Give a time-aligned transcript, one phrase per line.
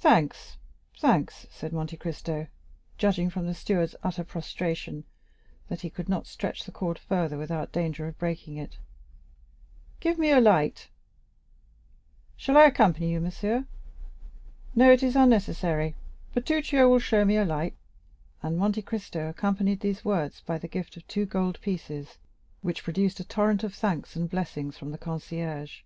[0.00, 0.56] "Thanks,
[0.98, 2.48] thanks," said Monte Cristo,
[2.98, 5.04] judging from the steward's utter prostration
[5.68, 8.78] that he could not stretch the cord further without danger of breaking it.
[10.00, 10.88] "Give me a light."
[12.36, 13.64] "Shall I accompany you, monsieur?"
[14.74, 15.94] "No, it is unnecessary;
[16.34, 17.76] Bertuccio will show me a light."
[18.42, 22.18] And Monte Cristo accompanied these words by the gift of two gold pieces,
[22.62, 25.82] which produced a torrent of thanks and blessings from the concierge.